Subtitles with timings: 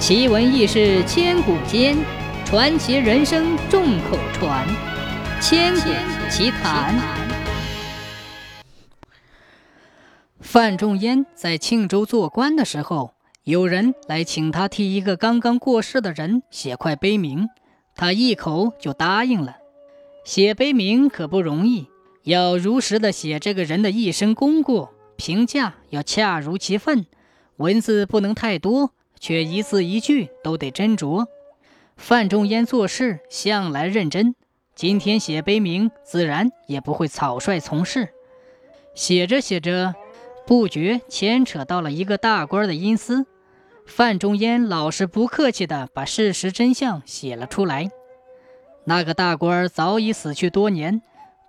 [0.00, 1.94] 奇闻异事千古间，
[2.46, 4.66] 传奇人生众口传。
[5.42, 5.90] 千古
[6.30, 6.98] 奇谈。
[10.40, 13.12] 范仲淹在庆州做官的时候，
[13.44, 17.50] 有人来请他替一个刚刚过世的人写块碑铭，
[17.94, 19.56] 他一口就答应了。
[20.24, 21.88] 写碑铭可不容易，
[22.22, 27.04] 要如实的写这个人的一生功过，评价要恰如其分，
[27.58, 28.92] 文字不能太多。
[29.20, 31.26] 却一字一句都得斟酌。
[31.96, 34.34] 范仲淹做事向来认真，
[34.74, 38.08] 今天写碑铭，自然也不会草率从事。
[38.94, 39.94] 写着写着，
[40.46, 43.26] 不觉牵扯到了一个大官的阴私。
[43.86, 47.90] 范仲淹老实不客气地把事实真相写了出来。
[48.84, 51.02] 那个大官早已死去多年，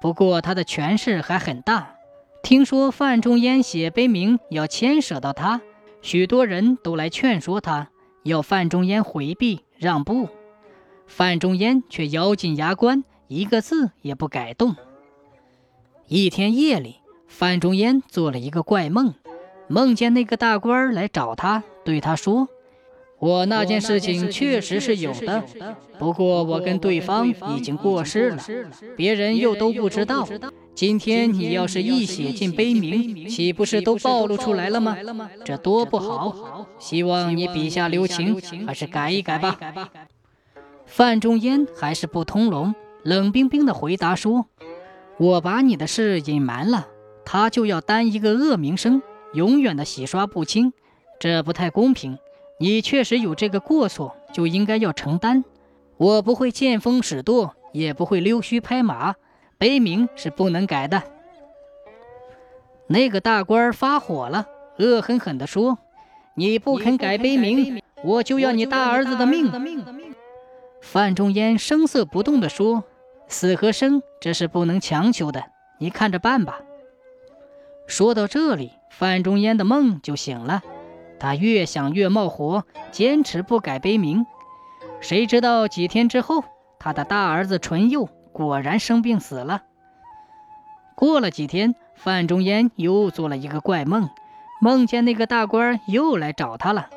[0.00, 1.96] 不过他的权势还很大。
[2.42, 5.60] 听说范仲淹写碑铭要牵扯到他。
[6.00, 7.88] 许多人都来劝说他，
[8.22, 10.28] 要范仲淹回避让步，
[11.06, 14.76] 范仲淹却咬紧牙关，一个字也不改动。
[16.06, 19.14] 一天夜里，范仲淹做了一个怪梦，
[19.68, 22.48] 梦见那个大官来找他，对他说。
[23.20, 25.42] 我那件事情确实是有的，
[25.98, 28.42] 不过我跟对方已经过世了，
[28.96, 30.28] 别人又都不知道。
[30.74, 34.96] 今天你要是一写进碑铭，岂不是都暴露出来了吗？
[35.44, 36.66] 这多不好！
[36.78, 39.58] 希望你笔下留情，还是改一改吧。
[40.86, 44.46] 范仲淹还是不通融，冷冰冰的回答说
[45.18, 46.86] ：“我把你的事隐瞒了，
[47.24, 49.02] 他就要担一个恶名声，
[49.34, 50.72] 永远的洗刷不清，
[51.18, 52.16] 这不太公平。”
[52.60, 55.44] 你确实有这个过错，就应该要承担。
[55.96, 59.14] 我不会见风使舵，也不会溜须拍马。
[59.58, 61.02] 碑铭是不能改的。
[62.86, 64.46] 那个大官发火了，
[64.78, 65.78] 恶狠狠地说
[66.34, 69.50] ：“你不肯改碑铭，我就要你大儿子的命。”
[70.80, 72.84] 范仲淹声色不动地说
[73.26, 75.44] ：“死和生，这是不能强求的，
[75.78, 76.60] 你看着办吧。”
[77.86, 80.62] 说到这里，范仲淹的梦就醒了。
[81.18, 84.26] 他越想越冒火，坚持不改碑铭。
[85.00, 86.44] 谁知道几天之后，
[86.78, 89.62] 他的大儿子淳佑果然生病死了。
[90.94, 94.08] 过了几天，范仲淹又做了一个怪梦，
[94.60, 96.88] 梦见那个大官又来找他了。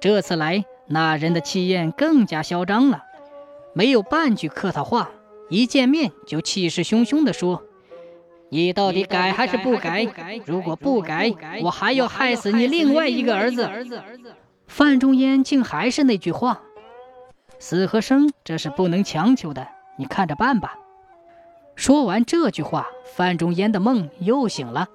[0.00, 3.04] 这次来，那人的气焰更加嚣张了，
[3.74, 5.10] 没有半句客套话，
[5.48, 7.62] 一见面就气势汹汹地说。
[8.52, 10.06] 你到底改还是不改？
[10.44, 13.66] 如果不改，我还要害死你另外一个儿子。
[14.66, 16.60] 范仲淹竟还是那句话：
[17.58, 20.74] 死和生，这是不能强求的，你看着办吧。
[21.76, 24.86] 说完这句话，范仲淹的梦又醒了。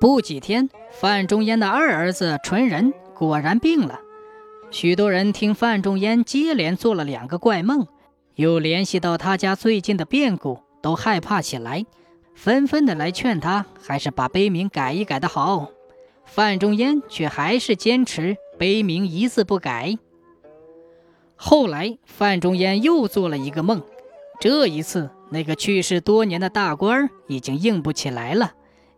[0.00, 4.00] 不几天，范仲淹的二儿子淳仁果然病了。
[4.72, 7.86] 许多人听范仲淹接连做了两个怪梦，
[8.34, 11.86] 又联系到他家最近的变故，都害怕起来。
[12.34, 15.70] 纷纷的来劝他，还是把碑名改一改的好。
[16.24, 19.98] 范仲淹却还是坚持碑名一字不改。
[21.36, 23.82] 后来，范仲淹又做了一个梦，
[24.40, 28.52] 这一次，那个去世多年的大官已经硬不起来了，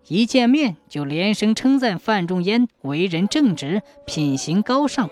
[0.09, 5.09] 一见面就连声称赞范仲淹为人正直、品行高尚，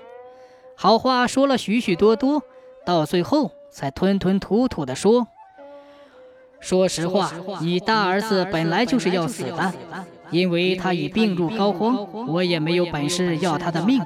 [0.77, 2.43] 好话说了许许多多，
[2.84, 5.27] 到最后才吞吞吐吐地说。
[6.62, 9.75] 说实话，你大儿子本来就是要死的，
[10.31, 14.00] 因为他已病入膏肓，我也没有本事要他的命。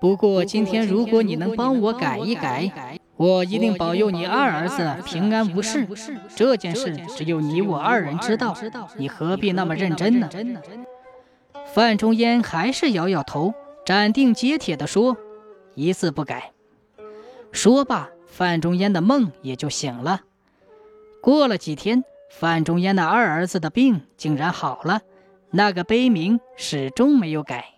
[0.00, 2.70] 不过今天如果你能帮我改一改，
[3.16, 5.88] 我一定保佑你二儿子平安无事。
[6.36, 8.56] 这件事只有你我二人知道，
[8.96, 10.30] 你何必那么认真呢？
[11.74, 13.52] 范仲淹还是摇摇头，
[13.84, 15.16] 斩钉截铁地说
[15.74, 16.52] ：“一字不改。”
[17.50, 20.20] 说罢，范仲淹的梦也就醒了。
[21.20, 25.00] 过了几天，范仲淹的二儿子的病竟然好了，
[25.50, 27.77] 那个碑名始终没有改。